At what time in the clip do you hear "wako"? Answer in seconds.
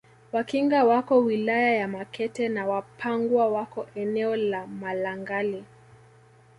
0.83-1.17, 3.47-3.87